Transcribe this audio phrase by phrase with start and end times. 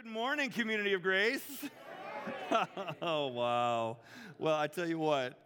[0.00, 1.42] Good morning, community of grace.
[3.02, 3.96] oh, wow.
[4.38, 5.36] Well, I tell you what,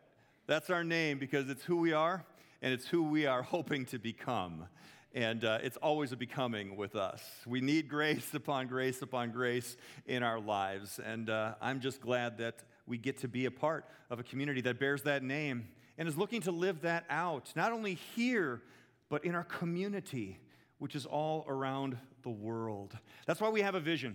[0.47, 2.23] that's our name because it's who we are
[2.61, 4.67] and it's who we are hoping to become.
[5.15, 7.23] And uh, it's always a becoming with us.
[7.47, 11.01] We need grace upon grace upon grace in our lives.
[11.03, 14.61] And uh, I'm just glad that we get to be a part of a community
[14.61, 15.67] that bears that name
[15.97, 18.61] and is looking to live that out, not only here,
[19.09, 20.41] but in our community,
[20.79, 22.99] which is all around the world.
[23.25, 24.15] That's why we have a vision.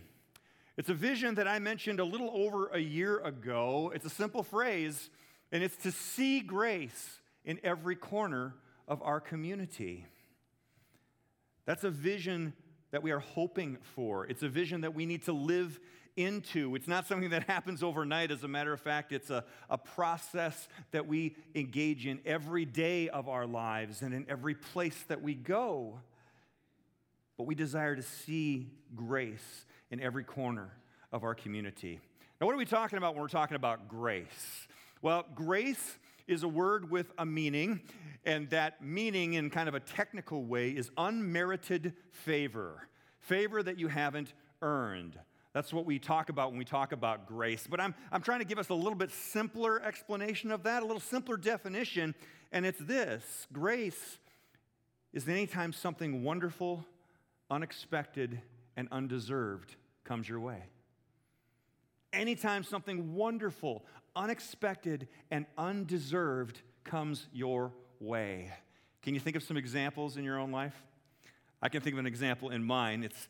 [0.78, 3.92] It's a vision that I mentioned a little over a year ago.
[3.96, 5.10] It's a simple phrase,
[5.52, 8.54] and it's to see grace in every corner
[8.88, 10.06] of our community.
[11.66, 12.54] That's a vision
[12.92, 14.28] that we are hoping for.
[14.28, 15.80] It's a vision that we need to live
[16.16, 16.76] into.
[16.76, 18.30] It's not something that happens overnight.
[18.30, 23.10] As a matter of fact, it's a, a process that we engage in every day
[23.10, 26.00] of our lives and in every place that we go
[27.38, 30.72] but we desire to see grace in every corner
[31.12, 32.00] of our community.
[32.40, 34.68] Now, what are we talking about when we're talking about grace?
[35.02, 37.82] Well, grace is a word with a meaning,
[38.26, 42.88] and that meaning, in kind of a technical way, is unmerited favor.
[43.20, 45.18] Favor that you haven't earned.
[45.54, 47.66] That's what we talk about when we talk about grace.
[47.70, 50.86] But I'm, I'm trying to give us a little bit simpler explanation of that, a
[50.86, 52.14] little simpler definition,
[52.52, 54.20] and it's this grace
[55.14, 56.86] is anytime something wonderful
[57.50, 58.42] unexpected
[58.76, 60.64] and undeserved comes your way.
[62.14, 68.52] Anytime something wonderful, unexpected, and undeserved comes your way.
[69.02, 70.76] Can you think of some examples in your own life?
[71.62, 73.04] I can think of an example in mine.
[73.04, 73.28] It's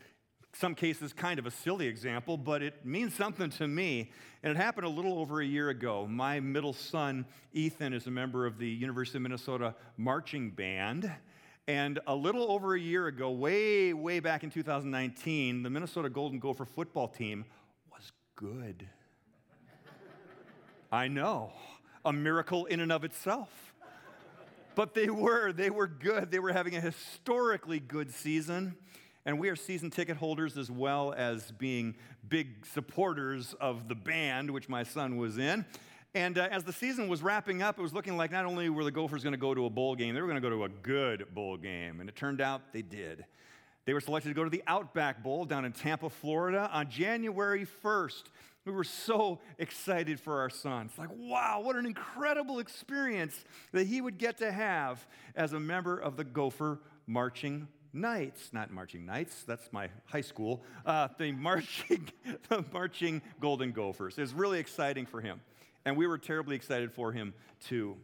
[0.54, 4.12] some cases kind of a silly example, but it means something to me.
[4.44, 6.08] And it happened a little over a year ago.
[6.08, 11.12] My middle son, Ethan, is a member of the University of Minnesota marching band.
[11.68, 16.40] And a little over a year ago, way, way back in 2019, the Minnesota Golden
[16.40, 17.44] Gopher football team
[17.92, 18.88] was good.
[20.90, 21.52] I know,
[22.06, 23.50] a miracle in and of itself.
[24.76, 26.32] But they were, they were good.
[26.32, 28.78] They were having a historically good season.
[29.26, 31.96] And we are season ticket holders as well as being
[32.30, 35.66] big supporters of the band, which my son was in.
[36.18, 38.84] And uh, as the season was wrapping up, it was looking like not only were
[38.84, 40.64] the Gophers going to go to a bowl game, they were going to go to
[40.64, 42.00] a good bowl game.
[42.00, 43.24] And it turned out they did.
[43.86, 47.68] They were selected to go to the Outback Bowl down in Tampa, Florida on January
[47.84, 48.24] 1st.
[48.66, 50.88] We were so excited for our son.
[50.88, 55.60] It's like, wow, what an incredible experience that he would get to have as a
[55.60, 58.50] member of the Gopher Marching Knights.
[58.54, 60.64] Not Marching Knights, that's my high school.
[60.84, 62.10] Uh, the, marching,
[62.50, 64.18] the Marching Golden Gophers.
[64.18, 65.42] It was really exciting for him.
[65.88, 67.34] And we were terribly excited for him
[67.66, 67.96] too.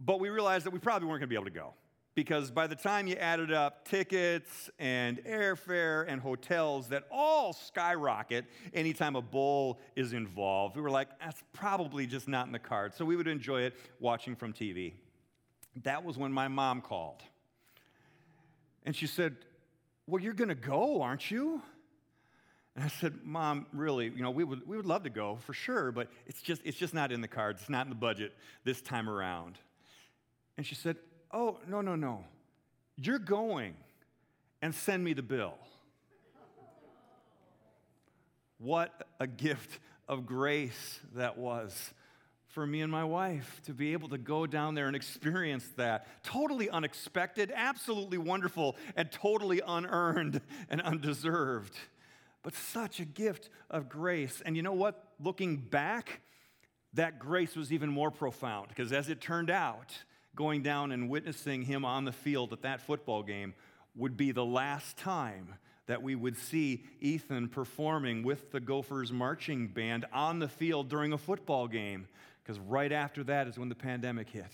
[0.00, 1.72] But we realized that we probably weren't going to be able to go
[2.14, 8.44] because by the time you added up tickets and airfare and hotels that all skyrocket
[8.74, 12.98] anytime a bowl is involved, we were like, that's probably just not in the cards.
[12.98, 14.92] So we would enjoy it watching from TV.
[15.84, 17.22] That was when my mom called.
[18.84, 19.36] And she said,
[20.06, 21.62] Well, you're going to go, aren't you?
[22.76, 25.52] And I said, Mom, really, you know, we would, we would love to go for
[25.52, 27.60] sure, but it's just, it's just not in the cards.
[27.62, 28.32] It's not in the budget
[28.64, 29.58] this time around.
[30.56, 30.96] And she said,
[31.32, 32.24] Oh, no, no, no.
[32.96, 33.74] You're going
[34.62, 35.54] and send me the bill.
[38.58, 41.94] What a gift of grace that was
[42.48, 46.06] for me and my wife to be able to go down there and experience that.
[46.24, 51.76] Totally unexpected, absolutely wonderful, and totally unearned and undeserved
[52.42, 54.42] but such a gift of grace.
[54.44, 55.02] And you know what?
[55.22, 56.20] Looking back,
[56.94, 59.92] that grace was even more profound because as it turned out,
[60.34, 63.54] going down and witnessing him on the field at that football game
[63.94, 65.54] would be the last time
[65.86, 71.12] that we would see Ethan performing with the Gophers marching band on the field during
[71.12, 72.06] a football game
[72.42, 74.52] because right after that is when the pandemic hit.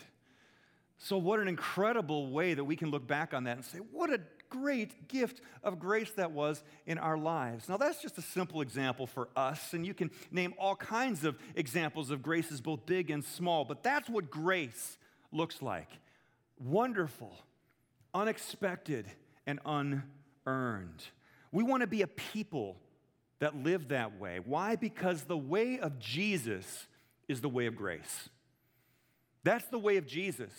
[0.98, 4.10] So, what an incredible way that we can look back on that and say, what
[4.10, 7.68] a great gift of grace that was in our lives.
[7.68, 11.38] Now, that's just a simple example for us, and you can name all kinds of
[11.54, 14.98] examples of graces, both big and small, but that's what grace
[15.32, 15.88] looks like
[16.59, 17.36] wonderful,
[18.15, 19.06] unexpected,
[19.47, 21.03] and unearned.
[21.53, 22.76] We want to be a people
[23.38, 24.41] that live that way.
[24.44, 24.76] Why?
[24.76, 26.86] Because the way of Jesus
[27.28, 28.30] is the way of grace.
[29.44, 30.50] That's the way of Jesus.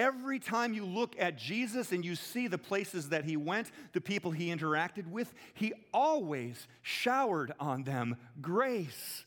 [0.00, 4.00] Every time you look at Jesus and you see the places that he went, the
[4.00, 9.26] people he interacted with, he always showered on them grace.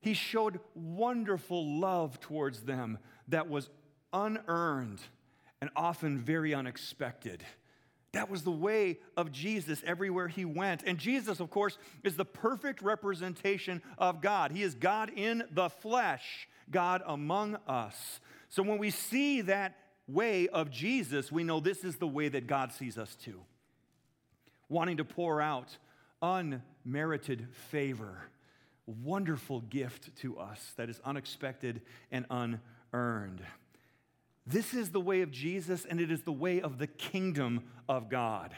[0.00, 2.96] He showed wonderful love towards them
[3.28, 3.68] that was
[4.10, 5.00] unearned
[5.60, 7.44] and often very unexpected.
[8.12, 10.82] That was the way of Jesus everywhere he went.
[10.86, 14.50] And Jesus, of course, is the perfect representation of God.
[14.50, 18.20] He is God in the flesh, God among us.
[18.48, 19.76] So when we see that
[20.12, 23.40] way of Jesus, we know this is the way that God sees us too.
[24.68, 25.76] Wanting to pour out
[26.22, 28.22] unmerited favor,
[28.86, 33.42] wonderful gift to us that is unexpected and unearned.
[34.46, 38.08] This is the way of Jesus, and it is the way of the kingdom of
[38.08, 38.54] God.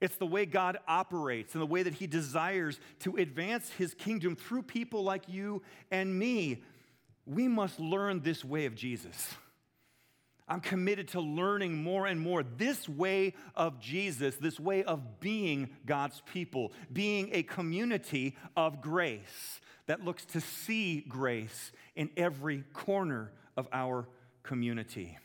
[0.00, 4.36] It's the way God operates and the way that He desires to advance His kingdom
[4.36, 6.62] through people like you and me.
[7.26, 9.34] We must learn this way of Jesus.
[10.46, 15.70] I'm committed to learning more and more this way of Jesus, this way of being
[15.86, 23.32] God's people, being a community of grace that looks to see grace in every corner
[23.56, 24.06] of our
[24.42, 25.16] community.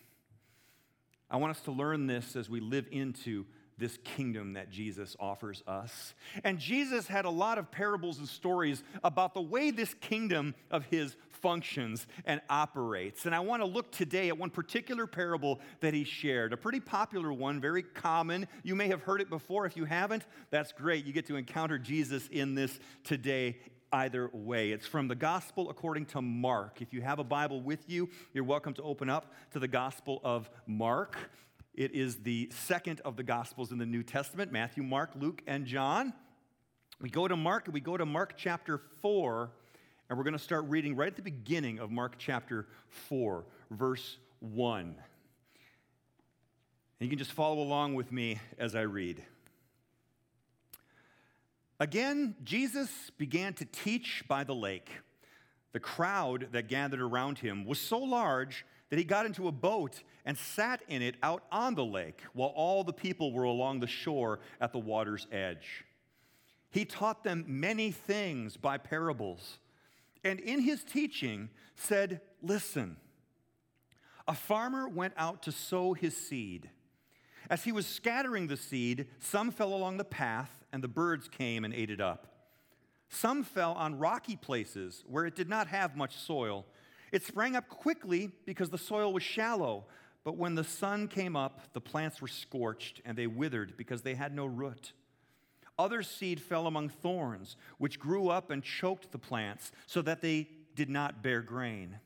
[1.29, 3.45] I want us to learn this as we live into
[3.79, 6.13] this kingdom that Jesus offers us.
[6.43, 10.85] And Jesus had a lot of parables and stories about the way this kingdom of
[10.85, 13.25] his functions and operates.
[13.25, 16.79] And I want to look today at one particular parable that he shared, a pretty
[16.79, 18.47] popular one, very common.
[18.63, 19.65] You may have heard it before.
[19.65, 21.05] If you haven't, that's great.
[21.05, 23.57] You get to encounter Jesus in this today
[23.91, 24.71] either way.
[24.71, 26.81] It's from the Gospel according to Mark.
[26.81, 30.21] If you have a Bible with you, you're welcome to open up to the Gospel
[30.23, 31.17] of Mark.
[31.79, 35.65] It is the second of the Gospels in the New Testament Matthew, Mark, Luke, and
[35.65, 36.11] John.
[36.99, 39.49] We go to Mark, we go to Mark chapter 4,
[40.09, 42.67] and we're going to start reading right at the beginning of Mark chapter
[43.07, 44.81] 4, verse 1.
[44.87, 44.93] And
[46.99, 49.23] you can just follow along with me as I read.
[51.79, 54.89] Again, Jesus began to teach by the lake.
[55.71, 60.01] The crowd that gathered around him was so large that he got into a boat
[60.25, 63.87] and sat in it out on the lake while all the people were along the
[63.87, 65.85] shore at the water's edge.
[66.71, 69.59] He taught them many things by parables,
[70.23, 72.97] and in his teaching said, Listen,
[74.27, 76.69] a farmer went out to sow his seed.
[77.49, 81.65] As he was scattering the seed, some fell along the path and the birds came
[81.65, 82.27] and ate it up.
[83.09, 86.65] Some fell on rocky places where it did not have much soil.
[87.11, 89.85] It sprang up quickly because the soil was shallow,
[90.23, 94.15] but when the sun came up, the plants were scorched and they withered because they
[94.15, 94.93] had no root.
[95.77, 100.49] Other seed fell among thorns, which grew up and choked the plants so that they
[100.75, 101.99] did not bear grain.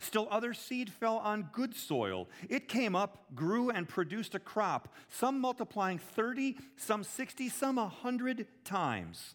[0.00, 2.28] Still, other seed fell on good soil.
[2.48, 7.82] It came up, grew, and produced a crop, some multiplying 30, some 60, some a
[7.82, 9.34] 100 times.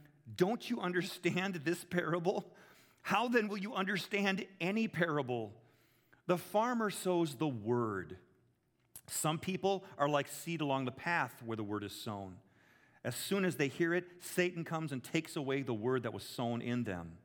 [0.35, 2.51] Don't you understand this parable?
[3.01, 5.51] How then will you understand any parable?
[6.27, 8.17] The farmer sows the word.
[9.07, 12.35] Some people are like seed along the path where the word is sown.
[13.03, 16.23] As soon as they hear it, Satan comes and takes away the word that was
[16.23, 17.17] sown in them.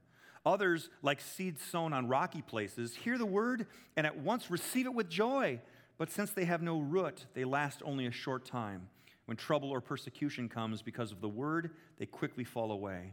[0.45, 4.95] Others, like seeds sown on rocky places, hear the word and at once receive it
[4.95, 5.61] with joy.
[5.99, 8.89] But since they have no root, they last only a short time.
[9.27, 13.13] When trouble or persecution comes because of the word, they quickly fall away.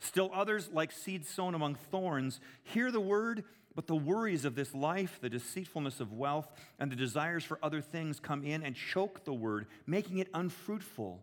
[0.00, 4.74] Still others, like seeds sown among thorns, hear the word, but the worries of this
[4.74, 9.24] life, the deceitfulness of wealth, and the desires for other things come in and choke
[9.24, 11.22] the word, making it unfruitful.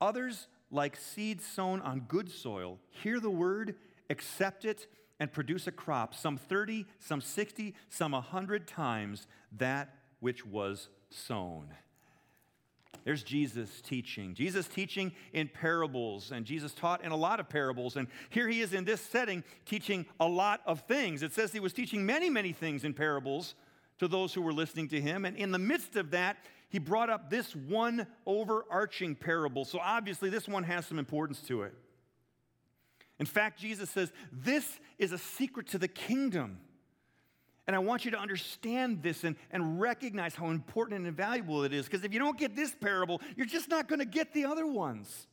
[0.00, 3.76] Others, like seeds sown on good soil, hear the word
[4.08, 4.86] accept it,
[5.20, 11.68] and produce a crop, some 30, some 60, some 100 times that which was sown.
[13.04, 14.34] There's Jesus teaching.
[14.34, 17.96] Jesus teaching in parables, and Jesus taught in a lot of parables.
[17.96, 21.22] And here he is in this setting teaching a lot of things.
[21.22, 23.54] It says he was teaching many, many things in parables
[23.98, 25.24] to those who were listening to him.
[25.24, 26.38] And in the midst of that,
[26.68, 29.64] he brought up this one overarching parable.
[29.64, 31.74] So obviously, this one has some importance to it.
[33.18, 36.58] In fact, Jesus says, This is a secret to the kingdom.
[37.66, 41.72] And I want you to understand this and, and recognize how important and valuable it
[41.72, 41.84] is.
[41.86, 44.66] Because if you don't get this parable, you're just not going to get the other
[44.66, 45.26] ones.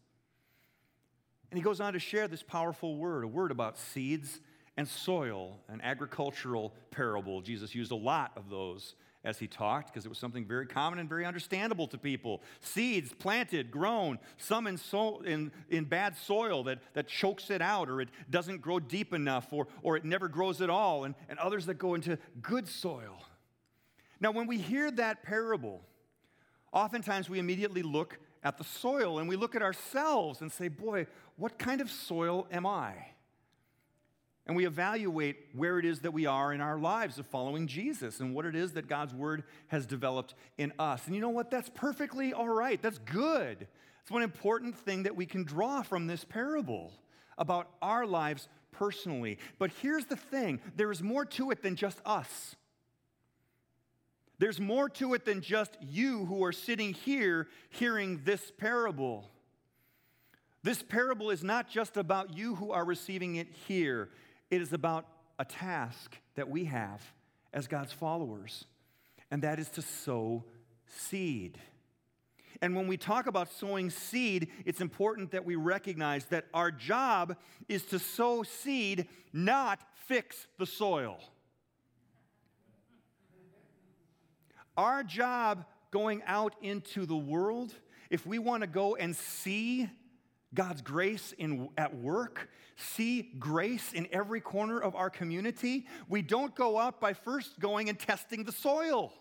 [1.50, 4.42] And he goes on to share this powerful word, a word about seeds
[4.76, 7.42] and soil, an agricultural parable.
[7.42, 11.00] Jesus used a lot of those as he talked because it was something very common
[11.00, 12.42] and very understandable to people.
[12.60, 17.90] Seeds planted, grown, some in, so, in, in bad soil that, that chokes it out
[17.90, 21.38] or it doesn't grow deep enough or, or it never grows at all, and, and
[21.40, 23.22] others that go into good soil.
[24.20, 25.82] Now, when we hear that parable,
[26.72, 31.08] oftentimes we immediately look at the soil and we look at ourselves and say, Boy,
[31.36, 32.94] what kind of soil am I?
[34.48, 38.22] And we evaluate where it is that we are in our lives of following Jesus
[38.22, 41.06] and what it is that God's word has developed in us.
[41.06, 41.52] And you know what?
[41.52, 42.82] That's perfectly all right.
[42.82, 43.68] That's good.
[44.02, 46.94] It's one important thing that we can draw from this parable
[47.38, 49.38] about our lives personally.
[49.60, 52.56] But here's the thing there is more to it than just us.
[54.40, 59.30] There's more to it than just you who are sitting here hearing this parable.
[60.64, 64.10] This parable is not just about you who are receiving it here,
[64.50, 65.06] it is about
[65.40, 67.02] a task that we have
[67.54, 68.66] as God's followers,
[69.32, 70.44] and that is to sow
[70.88, 71.58] seed.
[72.62, 77.36] And when we talk about sowing seed, it's important that we recognize that our job
[77.68, 81.20] is to sow seed, not fix the soil.
[84.76, 87.74] Our job going out into the world,
[88.10, 89.90] if we want to go and see
[90.58, 96.56] God's grace in, at work, see grace in every corner of our community, we don't
[96.56, 99.14] go out by first going and testing the soil.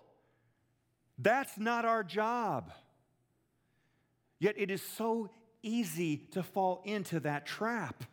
[1.19, 2.73] That's not our job.
[4.39, 5.29] Yet it is so
[5.63, 8.05] easy to fall into that trap.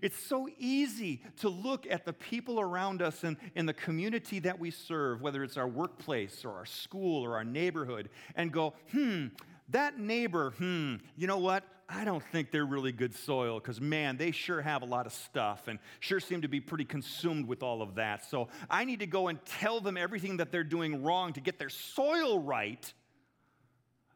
[0.00, 4.58] It's so easy to look at the people around us and in the community that
[4.58, 9.26] we serve, whether it's our workplace or our school or our neighborhood, and go, hmm,
[9.70, 11.64] that neighbor, hmm, you know what?
[11.88, 15.12] I don't think they're really good soil because, man, they sure have a lot of
[15.12, 18.24] stuff and sure seem to be pretty consumed with all of that.
[18.24, 21.58] So I need to go and tell them everything that they're doing wrong to get
[21.58, 22.92] their soil right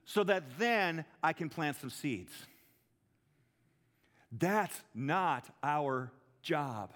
[0.04, 2.32] so that then I can plant some seeds.
[4.30, 6.92] That's not our job.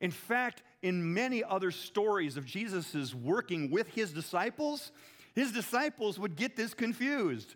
[0.00, 4.92] In fact, in many other stories of Jesus' working with his disciples,
[5.34, 7.54] his disciples would get this confused.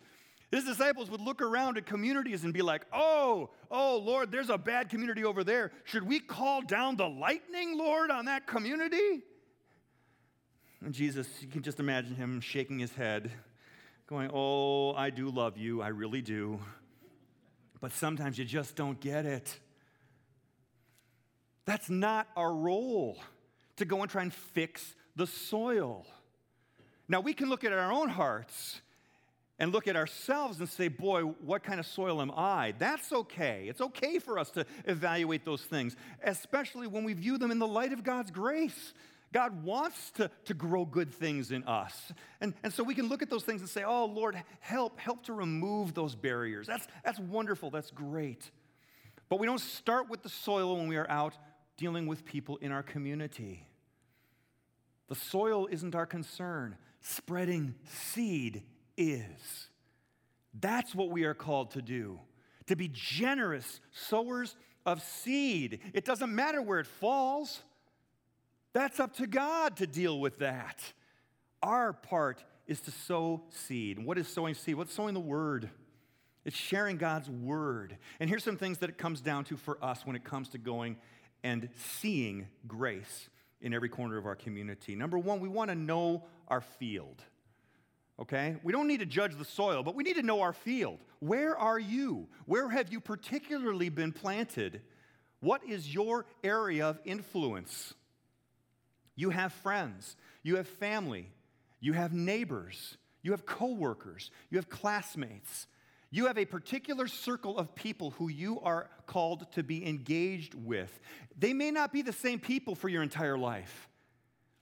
[0.50, 4.58] His disciples would look around at communities and be like, oh, oh, Lord, there's a
[4.58, 5.72] bad community over there.
[5.84, 9.22] Should we call down the lightning, Lord, on that community?
[10.84, 13.32] And Jesus, you can just imagine him shaking his head,
[14.06, 16.60] going, oh, I do love you, I really do
[17.84, 19.60] but sometimes you just don't get it.
[21.66, 23.18] That's not our role
[23.76, 26.06] to go and try and fix the soil.
[27.08, 28.80] Now, we can look at our own hearts
[29.58, 32.74] and look at ourselves and say, Boy, what kind of soil am I?
[32.78, 33.66] That's okay.
[33.68, 37.66] It's okay for us to evaluate those things, especially when we view them in the
[37.66, 38.92] light of God's grace.
[39.32, 42.12] God wants to, to grow good things in us.
[42.40, 45.24] And, and so we can look at those things and say, oh, Lord, help, help
[45.24, 46.68] to remove those barriers.
[46.68, 48.48] That's, that's wonderful, that's great.
[49.28, 51.34] But we don't start with the soil when we are out
[51.76, 53.66] dealing with people in our community.
[55.08, 58.62] The soil isn't our concern, spreading seed
[58.96, 59.68] is.
[60.58, 62.18] That's what we are called to do
[62.66, 64.56] to be generous sowers
[64.86, 65.80] of seed.
[65.92, 67.60] It doesn't matter where it falls.
[68.72, 70.80] That's up to God to deal with that.
[71.62, 73.98] Our part is to sow seed.
[73.98, 74.76] What is sowing seed?
[74.76, 75.68] What's sowing the word?
[76.46, 77.98] It's sharing God's word.
[78.18, 80.58] And here's some things that it comes down to for us when it comes to
[80.58, 80.96] going
[81.42, 81.68] and
[82.00, 83.28] seeing grace
[83.60, 84.94] in every corner of our community.
[84.94, 87.22] Number one, we want to know our field.
[88.20, 88.56] Okay?
[88.62, 90.98] We don't need to judge the soil, but we need to know our field.
[91.20, 92.28] Where are you?
[92.46, 94.82] Where have you particularly been planted?
[95.40, 97.94] What is your area of influence?
[99.16, 101.30] You have friends, you have family,
[101.80, 105.66] you have neighbors, you have coworkers, you have classmates.
[106.10, 111.00] You have a particular circle of people who you are called to be engaged with.
[111.36, 113.88] They may not be the same people for your entire life.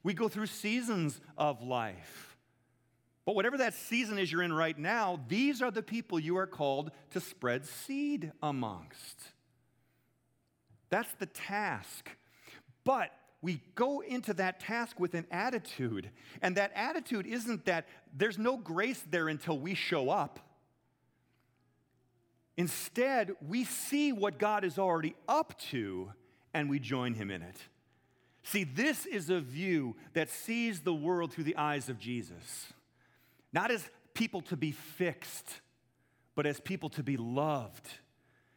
[0.02, 2.36] We go through seasons of life.
[3.24, 6.46] But whatever that season is you're in right now, these are the people you are
[6.46, 9.20] called to spread seed amongst.
[10.90, 12.10] That's the task.
[12.84, 16.10] But we go into that task with an attitude.
[16.40, 20.40] And that attitude isn't that there's no grace there until we show up.
[22.56, 26.12] Instead, we see what God is already up to
[26.52, 27.56] and we join him in it.
[28.42, 32.72] See, this is a view that sees the world through the eyes of Jesus.
[33.52, 35.60] Not as people to be fixed,
[36.34, 37.88] but as people to be loved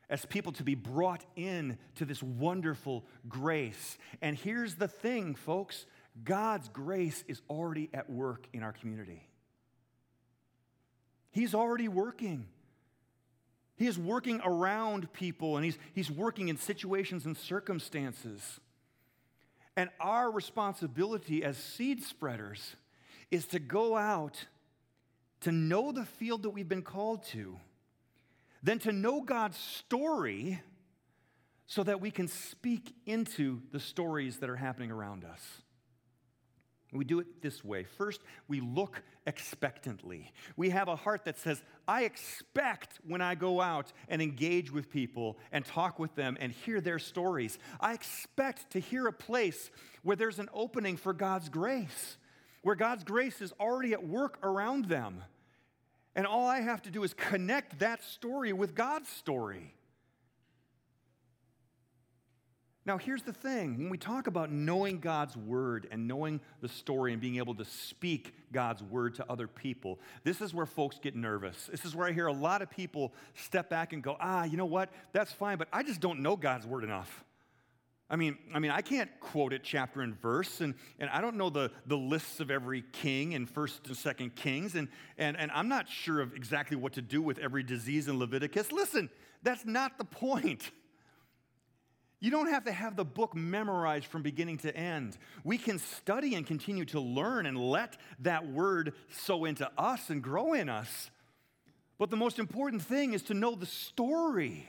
[0.09, 3.97] as people to be brought in to this wonderful grace.
[4.21, 5.85] And here's the thing, folks
[6.23, 9.27] God's grace is already at work in our community.
[11.31, 12.47] He's already working.
[13.77, 18.61] He is working around people and he's, he's working in situations and circumstances.
[19.77, 22.75] And our responsibility as seed spreaders
[23.31, 24.45] is to go out
[25.41, 27.59] to know the field that we've been called to,
[28.63, 30.61] then to know God's story
[31.67, 35.41] so that we can speak into the stories that are happening around us.
[36.93, 37.83] We do it this way.
[37.83, 40.31] First, we look expectantly.
[40.55, 44.89] We have a heart that says, I expect when I go out and engage with
[44.89, 49.71] people and talk with them and hear their stories, I expect to hear a place
[50.03, 52.17] where there's an opening for God's grace,
[52.61, 55.23] where God's grace is already at work around them.
[56.15, 59.73] And all I have to do is connect that story with God's story.
[62.85, 67.13] Now, here's the thing when we talk about knowing God's word and knowing the story
[67.13, 71.15] and being able to speak God's word to other people, this is where folks get
[71.15, 71.67] nervous.
[71.71, 74.55] This is where I hear a lot of people step back and go, ah, you
[74.55, 74.91] know what?
[75.13, 77.23] That's fine, but I just don't know God's word enough.
[78.07, 81.37] I mean, I mean, I can't quote it chapter and verse, and, and I don't
[81.37, 85.49] know the, the lists of every king in First and Second Kings, and, and, and
[85.51, 88.71] I'm not sure of exactly what to do with every disease in Leviticus.
[88.71, 89.09] Listen,
[89.41, 90.69] that's not the point.
[92.19, 95.17] You don't have to have the book memorized from beginning to end.
[95.43, 100.23] We can study and continue to learn and let that word sow into us and
[100.23, 101.11] grow in us.
[101.97, 104.67] But the most important thing is to know the story,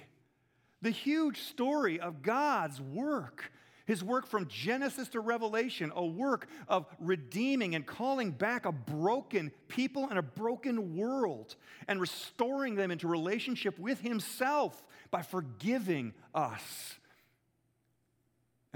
[0.83, 3.53] the huge story of God's work.
[3.87, 9.53] His work from Genesis to Revelation, a work of redeeming and calling back a broken
[9.69, 11.55] people and a broken world
[11.87, 16.97] and restoring them into relationship with Himself by forgiving us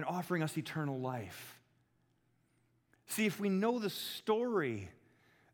[0.00, 1.61] and offering us eternal life.
[3.07, 4.88] See, if we know the story,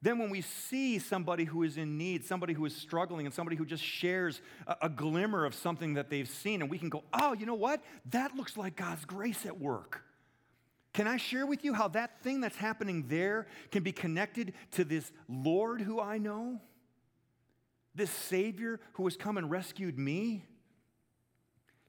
[0.00, 3.56] then when we see somebody who is in need, somebody who is struggling, and somebody
[3.56, 7.02] who just shares a, a, glimmer of something that they've seen, and we can go,
[7.12, 7.82] oh, you know what?
[8.10, 10.04] That looks like God's grace at work.
[10.92, 14.84] Can I share with you how that thing that's happening there can be connected to
[14.84, 16.60] this Lord who I know?
[17.96, 20.44] This Savior who has come and rescued me?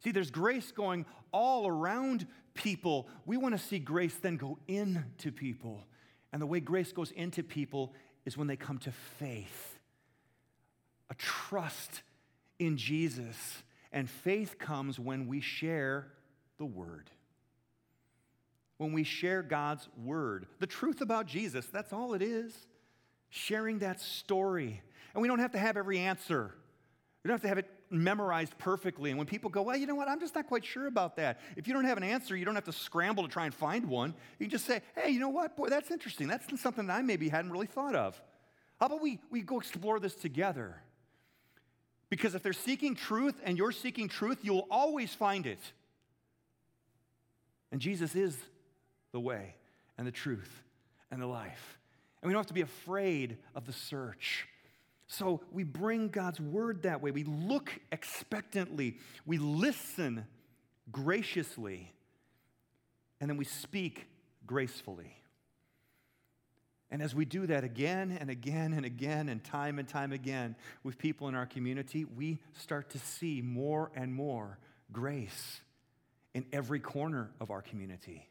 [0.03, 5.31] See, there's grace going all around people, we want to see grace then go into
[5.31, 5.83] people.
[6.33, 7.93] And the way grace goes into people
[8.25, 9.79] is when they come to faith,
[11.09, 12.01] a trust
[12.59, 13.63] in Jesus.
[13.91, 16.11] And faith comes when we share
[16.57, 17.09] the word.
[18.77, 22.53] When we share God's word, the truth about Jesus, that's all it is.
[23.29, 24.81] Sharing that story.
[25.13, 26.53] And we don't have to have every answer.
[27.23, 29.09] We don't have to have it memorized perfectly.
[29.09, 31.39] And when people go, well, you know what, I'm just not quite sure about that.
[31.55, 33.85] If you don't have an answer, you don't have to scramble to try and find
[33.87, 34.13] one.
[34.39, 36.27] You can just say, hey, you know what, boy, that's interesting.
[36.27, 38.21] That's something that I maybe hadn't really thought of.
[38.79, 40.75] How about we, we go explore this together?
[42.09, 45.59] Because if they're seeking truth and you're seeking truth, you'll always find it.
[47.71, 48.37] And Jesus is
[49.11, 49.55] the way
[49.97, 50.63] and the truth
[51.11, 51.79] and the life.
[52.21, 54.47] And we don't have to be afraid of the search.
[55.07, 57.11] So we bring God's word that way.
[57.11, 60.25] We look expectantly, we listen
[60.91, 61.93] graciously,
[63.19, 64.07] and then we speak
[64.45, 65.13] gracefully.
[66.89, 70.55] And as we do that again and again and again and time and time again
[70.83, 74.57] with people in our community, we start to see more and more
[74.91, 75.61] grace
[76.33, 78.29] in every corner of our community.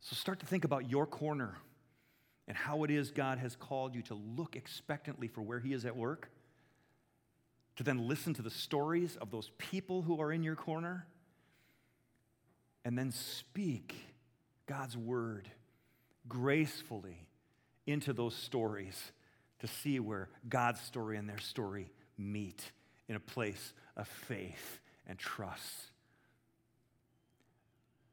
[0.00, 1.56] So start to think about your corner
[2.48, 5.84] and how it is God has called you to look expectantly for where He is
[5.84, 6.30] at work,
[7.76, 11.06] to then listen to the stories of those people who are in your corner,
[12.84, 13.96] and then speak
[14.66, 15.50] God's word
[16.28, 17.28] gracefully
[17.86, 19.12] into those stories
[19.60, 22.70] to see where God's story and their story meet
[23.08, 25.90] in a place of faith and trust.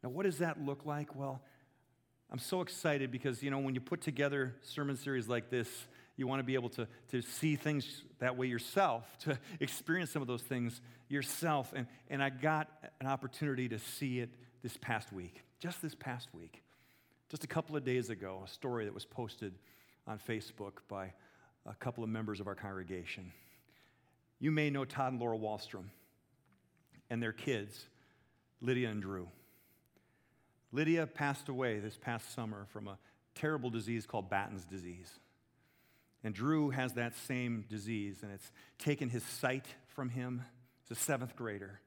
[0.04, 1.16] Now, what does that look like?
[1.16, 1.42] Well,
[2.34, 5.70] I'm so excited because, you know, when you put together sermon series like this,
[6.18, 10.24] you want to be able to, to see things that way yourself, to experience some
[10.24, 11.72] of those things yourself.
[11.76, 12.70] And, and I got
[13.00, 14.32] an opportunity to see it
[14.64, 16.64] this past week, just this past week.
[17.30, 19.54] Just a couple of days ago, a story that was posted
[20.08, 21.14] on Facebook by
[21.68, 23.32] a couple of members of our congregation.
[24.40, 25.86] You may know Todd and Laura Wallstrom
[27.12, 27.86] and their kids,
[28.60, 29.28] Lydia and Drew.
[30.74, 32.98] Lydia passed away this past summer from a
[33.36, 35.20] terrible disease called Batten's disease.
[36.24, 40.44] And Drew has that same disease, and it's taken his sight from him.
[40.82, 41.80] He's a seventh grader.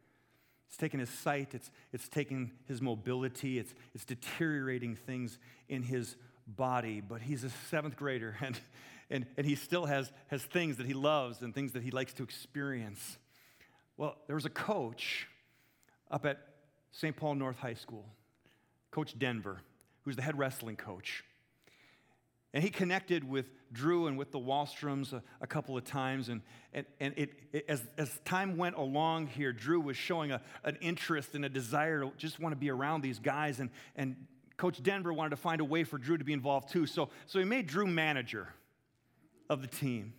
[0.69, 6.17] It's taken his sight, it's, it's taking his mobility, it's, it's deteriorating things in his
[6.47, 7.01] body.
[7.01, 8.59] But he's a seventh grader, and,
[9.11, 12.13] and, and he still has, has things that he loves and things that he likes
[12.15, 13.19] to experience.
[13.97, 15.27] Well, there was a coach
[16.09, 16.39] up at
[16.93, 17.17] St.
[17.17, 18.05] Paul North High School,
[18.91, 19.61] Coach Denver,
[20.03, 21.25] who's the head wrestling coach.
[22.55, 26.31] And he connected with Drew and with the Wallstroms a, a couple of times.
[26.31, 26.41] And,
[26.73, 30.79] and, and it, it, as, as time went along here, Drew was showing a, an
[30.81, 33.61] interest and a desire to just want to be around these guys.
[33.61, 34.17] And, and
[34.57, 36.87] Coach Denver wanted to find a way for Drew to be involved too.
[36.87, 38.49] So, so he made Drew manager
[39.51, 40.15] of the team.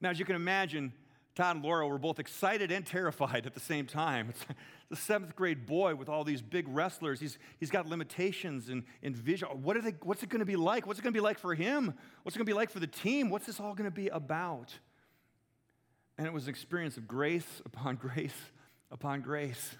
[0.00, 0.92] Now, as you can imagine,
[1.34, 4.30] Todd and Laura were both excited and terrified at the same time.
[4.30, 4.44] It's
[4.90, 7.20] the seventh grade boy with all these big wrestlers.
[7.20, 9.48] He's, he's got limitations and, in vision.
[9.62, 10.86] What are they, what's it going to be like?
[10.86, 11.94] What's it going to be like for him?
[12.22, 13.30] What's it going to be like for the team?
[13.30, 14.76] What's this all going to be about?
[16.18, 18.34] And it was an experience of grace upon grace
[18.90, 19.76] upon grace.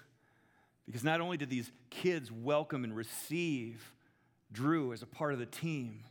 [0.85, 3.93] Because not only did these kids welcome and receive
[4.51, 6.03] Drew as a part of the team,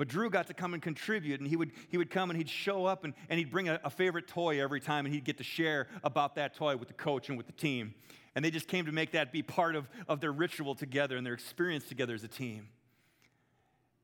[0.00, 2.48] but Drew got to come and contribute, and he would, he would come and he'd
[2.48, 5.36] show up and, and he'd bring a, a favorite toy every time, and he'd get
[5.36, 7.94] to share about that toy with the coach and with the team.
[8.34, 11.26] And they just came to make that be part of, of their ritual together and
[11.26, 12.68] their experience together as a team.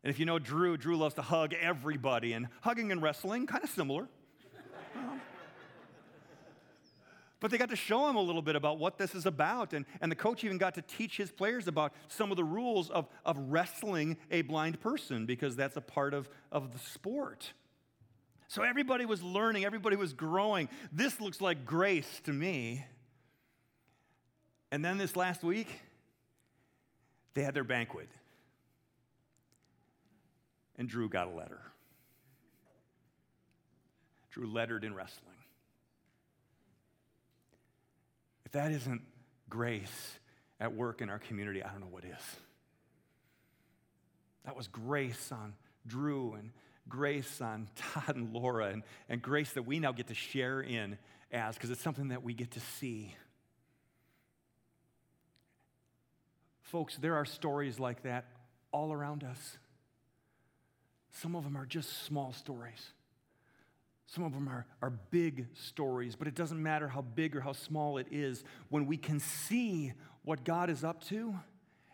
[0.04, 3.64] And if you know Drew, Drew loves to hug everybody, and hugging and wrestling, kind
[3.64, 4.06] of similar.
[7.38, 9.74] But they got to show him a little bit about what this is about.
[9.74, 12.88] And, and the coach even got to teach his players about some of the rules
[12.90, 17.52] of, of wrestling a blind person because that's a part of, of the sport.
[18.48, 20.68] So everybody was learning, everybody was growing.
[20.92, 22.84] This looks like grace to me.
[24.70, 25.68] And then this last week,
[27.34, 28.08] they had their banquet.
[30.78, 31.60] And Drew got a letter.
[34.30, 35.35] Drew lettered in wrestling.
[38.46, 39.02] If that isn't
[39.50, 40.18] grace
[40.60, 42.36] at work in our community, I don't know what is.
[44.44, 45.54] That was grace on
[45.84, 46.52] Drew and
[46.88, 50.96] grace on Todd and Laura and, and grace that we now get to share in
[51.32, 53.16] as, because it's something that we get to see.
[56.60, 58.26] Folks, there are stories like that
[58.70, 59.58] all around us.
[61.10, 62.92] Some of them are just small stories.
[64.06, 67.52] Some of them are, are big stories, but it doesn't matter how big or how
[67.52, 68.44] small it is.
[68.68, 69.92] When we can see
[70.22, 71.34] what God is up to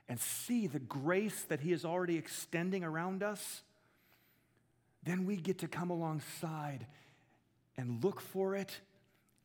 [0.09, 3.63] and see the grace that He is already extending around us,
[5.03, 6.87] then we get to come alongside
[7.77, 8.81] and look for it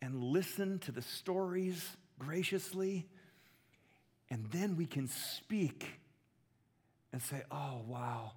[0.01, 3.07] and listen to the stories graciously.
[4.29, 6.01] And then we can speak
[7.13, 8.33] and say, oh, wow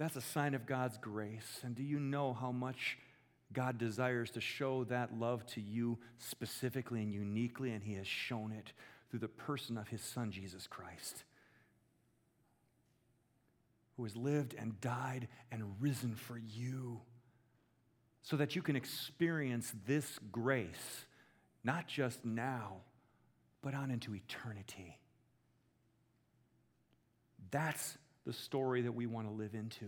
[0.00, 1.60] that's a sign of God's grace.
[1.62, 2.96] And do you know how much
[3.52, 7.72] God desires to show that love to you specifically and uniquely?
[7.72, 8.72] And He has shown it
[9.10, 11.24] through the person of His Son, Jesus Christ,
[13.98, 17.02] who has lived and died and risen for you
[18.22, 21.04] so that you can experience this grace,
[21.62, 22.78] not just now,
[23.60, 24.96] but on into eternity.
[27.50, 27.98] That's
[28.30, 29.86] the story that we want to live into.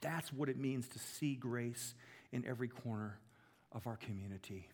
[0.00, 1.96] That's what it means to see grace
[2.30, 3.18] in every corner
[3.72, 4.68] of our community.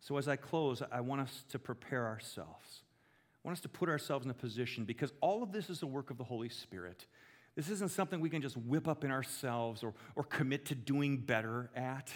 [0.00, 2.80] So, as I close, I want us to prepare ourselves.
[3.44, 5.86] I want us to put ourselves in a position because all of this is a
[5.86, 7.04] work of the Holy Spirit.
[7.54, 11.18] This isn't something we can just whip up in ourselves or, or commit to doing
[11.18, 12.10] better at.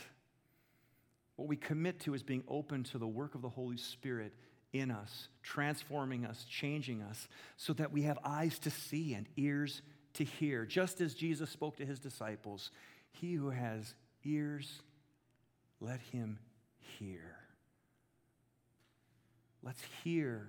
[1.37, 4.33] What we commit to is being open to the work of the Holy Spirit
[4.73, 9.83] in us, transforming us, changing us, so that we have eyes to see and ears
[10.15, 10.67] to hear.
[10.67, 12.71] Just as Jesus spoke to his disciples,
[13.11, 14.83] he who has ears,
[15.81, 16.39] let him
[16.99, 17.37] hear.
[19.63, 20.49] Let's hear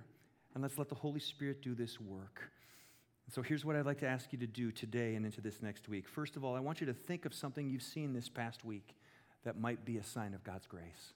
[0.54, 2.50] and let's let the Holy Spirit do this work.
[3.32, 5.88] so here's what I'd like to ask you to do today and into this next
[5.88, 6.08] week.
[6.08, 8.96] First of all, I want you to think of something you've seen this past week
[9.44, 11.14] that might be a sign of God's grace.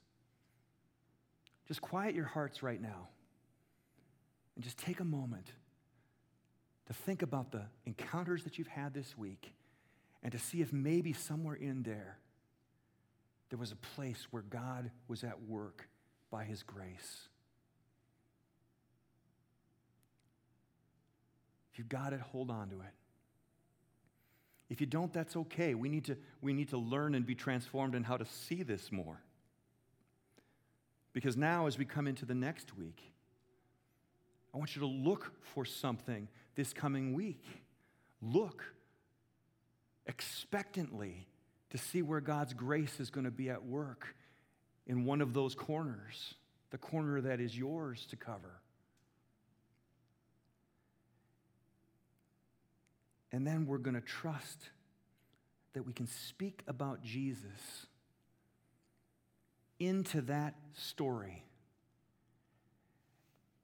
[1.67, 3.09] Just quiet your hearts right now
[4.55, 5.47] and just take a moment
[6.87, 9.53] to think about the encounters that you've had this week
[10.21, 12.17] and to see if maybe somewhere in there
[13.49, 15.87] there was a place where God was at work
[16.31, 17.29] by His grace.
[21.71, 22.93] If you've got it, hold on to it.
[24.69, 25.75] If you don't, that's okay.
[25.75, 28.91] We need to, we need to learn and be transformed in how to see this
[28.91, 29.21] more.
[31.15, 33.01] Because now, as we come into the next week,
[34.53, 37.41] I want you to look for something this coming week.
[38.21, 38.65] Look
[40.07, 41.25] expectantly
[41.69, 44.13] to see where God's grace is going to be at work.
[44.87, 46.35] in one of those corners,
[46.69, 48.59] the corner that is yours to cover.
[53.31, 54.69] And then we're going to trust
[55.73, 57.87] that we can speak about Jesus
[59.79, 61.43] into that story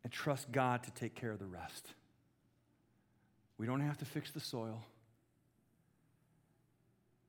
[0.03, 1.93] and trust God to take care of the rest.
[3.57, 4.83] We don't have to fix the soil.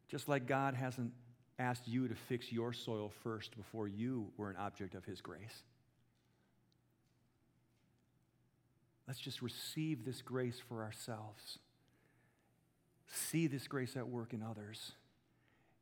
[0.09, 1.13] Just like God hasn't
[1.59, 5.63] asked you to fix your soil first before you were an object of His grace.
[9.07, 11.59] Let's just receive this grace for ourselves,
[13.07, 14.93] see this grace at work in others,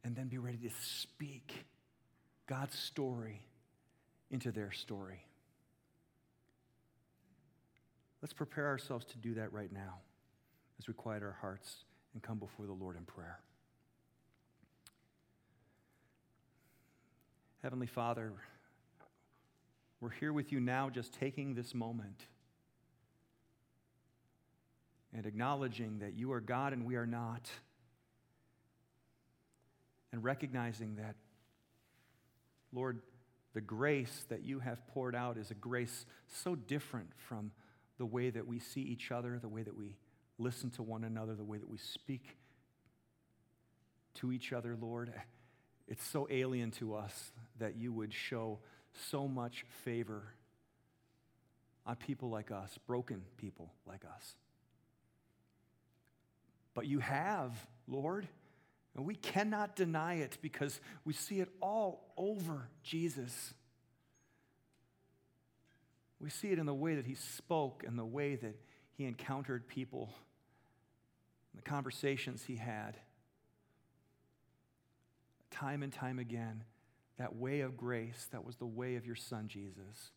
[0.02, 1.64] and then be ready to speak
[2.50, 3.42] God's story
[4.32, 5.24] into their story.
[8.20, 9.98] Let's prepare ourselves to do that right now
[10.80, 13.38] as we quiet our hearts and come before the Lord in prayer.
[17.62, 18.32] Heavenly Father,
[20.00, 22.26] we're here with you now, just taking this moment
[25.14, 27.48] and acknowledging that you are God and we are not,
[30.10, 31.14] and recognizing that,
[32.72, 33.00] Lord,
[33.52, 37.50] the grace that you have poured out is a grace so different from
[37.98, 39.96] the way that we see each other, the way that we
[40.38, 42.36] listen to one another, the way that we speak
[44.14, 45.12] to each other, Lord.
[45.88, 48.60] It's so alien to us that you would show
[49.10, 50.22] so much favor
[51.84, 54.34] on people like us, broken people like us.
[56.74, 57.52] But you have,
[57.88, 58.28] Lord,
[58.96, 63.54] and we cannot deny it because we see it all over Jesus.
[66.20, 68.56] We see it in the way that he spoke and the way that
[68.92, 70.10] he encountered people,
[71.54, 72.98] the conversations he had.
[75.50, 76.64] Time and time again,
[77.16, 80.10] that way of grace, that was the way of your son, Jesus.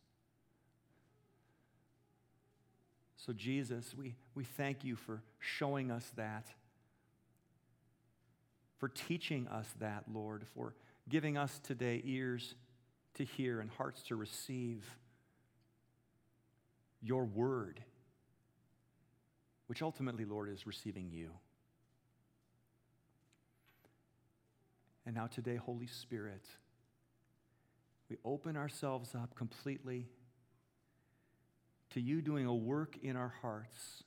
[3.15, 6.47] So, Jesus, we, we thank you for showing us that,
[8.83, 10.75] for teaching us that, Lord, for
[11.07, 12.53] giving us today ears
[13.13, 14.83] to hear and hearts to receive
[17.01, 17.81] your word,
[19.67, 21.29] which ultimately, Lord, is receiving you.
[25.05, 26.43] And now, today, Holy Spirit,
[28.09, 30.09] we open ourselves up completely
[31.91, 34.03] to you doing a work in our hearts.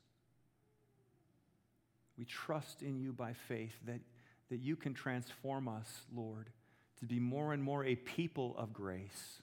[2.18, 4.00] We trust in you by faith that,
[4.50, 6.50] that you can transform us, Lord,
[7.00, 9.42] to be more and more a people of grace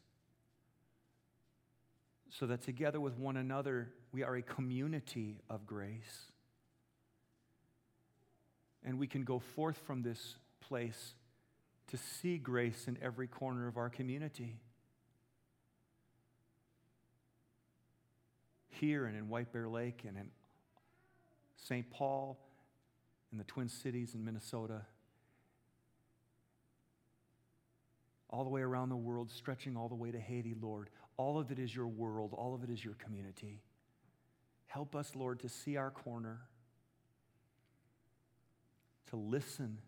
[2.40, 6.32] so that together with one another, we are a community of grace.
[8.84, 11.14] And we can go forth from this place
[11.88, 14.58] to see grace in every corner of our community.
[18.70, 20.32] Here and in White Bear Lake and in
[21.56, 21.90] St.
[21.92, 22.38] Paul,
[23.34, 24.84] in the Twin Cities in Minnesota,
[28.30, 30.90] all the way around the world, stretching all the way to Haiti, Lord.
[31.18, 33.62] All of it is your world, all of it is your community.
[34.68, 36.42] Help us, Lord, to see our corner,
[39.10, 39.80] to listen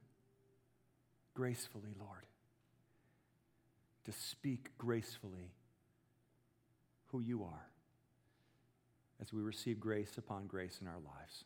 [1.35, 2.25] gracefully, Lord,
[4.05, 5.53] to speak gracefully
[7.07, 7.67] who you are
[9.21, 11.45] as we receive grace upon grace in our lives.